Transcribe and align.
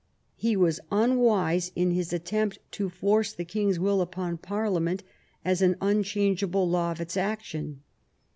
He 0.35 0.57
was 0.57 0.79
unwise 0.91 1.71
in 1.75 1.91
his 1.91 2.11
attempt 2.11 2.57
to 2.71 2.89
force 2.89 3.33
the 3.33 3.45
king's 3.45 3.77
will 3.79 4.01
upon 4.01 4.39
Parliament 4.39 5.03
as 5.45 5.61
an 5.61 5.75
unchangeable 5.79 6.67
law 6.67 6.89
of 6.91 6.99
its 6.99 7.15
action. 7.15 7.83